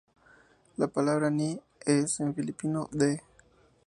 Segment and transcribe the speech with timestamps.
[0.77, 3.21] La palabra "ni" es en filipino: "de".